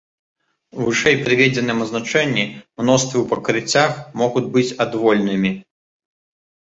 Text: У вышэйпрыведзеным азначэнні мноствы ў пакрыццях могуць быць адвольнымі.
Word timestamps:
У 0.77 0.87
вышэйпрыведзеным 0.87 1.83
азначэнні 1.85 2.43
мноствы 2.77 3.15
ў 3.19 3.23
пакрыццях 3.35 3.91
могуць 4.23 4.47
быць 4.57 4.67
адвольнымі. 4.87 5.51